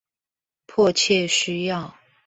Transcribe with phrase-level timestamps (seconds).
[0.65, 1.95] 迫切需要